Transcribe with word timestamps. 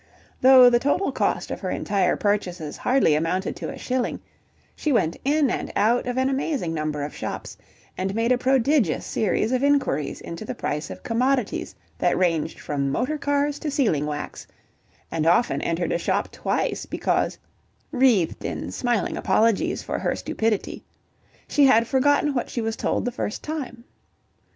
Though 0.41 0.67
the 0.71 0.79
total 0.79 1.11
cost 1.11 1.51
of 1.51 1.59
her 1.59 1.69
entire 1.69 2.15
purchases 2.15 2.75
hardly 2.75 3.13
amounted 3.13 3.55
to 3.57 3.69
a 3.69 3.77
shilling, 3.77 4.19
she 4.75 4.91
went 4.91 5.15
in 5.23 5.51
and 5.51 5.71
out 5.75 6.07
of 6.07 6.17
an 6.17 6.27
amazing 6.27 6.73
number 6.73 7.03
of 7.03 7.15
shops, 7.15 7.55
and 7.95 8.15
made 8.15 8.31
a 8.31 8.37
prodigious 8.39 9.05
series 9.05 9.51
of 9.51 9.61
inquiries 9.63 10.19
into 10.19 10.43
the 10.43 10.55
price 10.55 10.89
of 10.89 11.03
commodities 11.03 11.75
that 11.99 12.17
ranged 12.17 12.59
from 12.59 12.89
motor 12.89 13.19
cars 13.19 13.59
to 13.59 13.69
sealing 13.69 14.07
wax, 14.07 14.47
and 15.11 15.27
often 15.27 15.61
entered 15.61 15.91
a 15.91 15.99
shop 15.99 16.31
twice 16.31 16.87
because 16.87 17.37
(wreathed 17.91 18.43
in 18.43 18.71
smiling 18.71 19.17
apologies 19.17 19.83
for 19.83 19.99
her 19.99 20.15
stupidity) 20.15 20.83
she 21.47 21.63
had 21.67 21.85
forgotten 21.87 22.33
what 22.33 22.49
she 22.49 22.59
was 22.59 22.75
told 22.75 23.05
the 23.05 23.11
first 23.11 23.43
time. 23.43 23.83